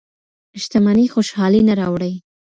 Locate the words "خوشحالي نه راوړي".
1.13-2.13